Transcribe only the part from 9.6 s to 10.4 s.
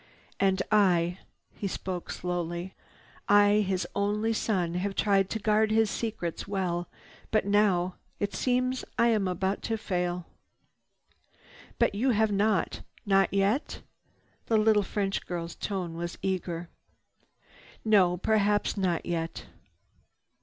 to fail."